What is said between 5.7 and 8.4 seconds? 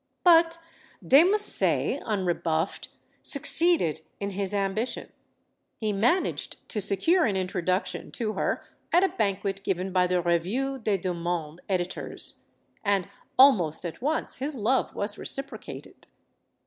163 bition. He managed to secure an introduction to